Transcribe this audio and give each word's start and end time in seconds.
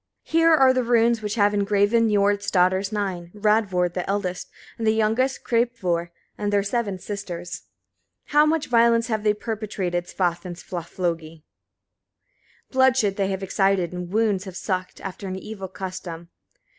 79. 0.25 0.41
Here 0.41 0.55
are 0.55 0.83
runes 0.83 1.21
which 1.21 1.35
have 1.35 1.53
engraven 1.53 2.07
Niord's 2.09 2.49
daughters 2.49 2.91
nine, 2.91 3.29
Radvor 3.35 3.87
the 3.93 4.09
eldest, 4.09 4.49
and 4.79 4.87
the 4.87 4.95
youngest 4.95 5.43
Kreppvor, 5.43 6.09
and 6.39 6.51
their 6.51 6.63
seven 6.63 6.97
sisters. 6.97 7.67
80. 8.25 8.31
How 8.33 8.45
much 8.47 8.65
violence 8.65 9.09
have 9.09 9.23
they 9.23 9.35
perpetrated 9.35 10.05
Svaf 10.07 10.43
and 10.43 10.55
Svaflogi! 10.55 11.43
bloodshed 12.71 13.15
they 13.15 13.27
have 13.27 13.43
excited, 13.43 13.93
and 13.93 14.11
wounds 14.11 14.45
have 14.45 14.57
sucked, 14.57 14.99
after 15.01 15.27
an 15.27 15.35
evil 15.35 15.67
custom. 15.67 16.29